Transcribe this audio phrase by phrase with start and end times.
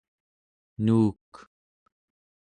[0.85, 1.31] nuuk